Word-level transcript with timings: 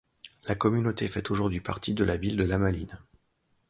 La 0.47 0.55
communauté 0.55 1.07
fait 1.07 1.29
aujourd'hui 1.29 1.61
partie 1.61 1.93
de 1.93 2.03
la 2.03 2.17
ville 2.17 2.35
de 2.35 2.43
Lamaline. 2.43 2.97